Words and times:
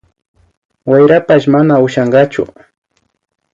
Wayrapash 0.91 1.47
mana 1.53 1.75
ushankachu 1.85 2.43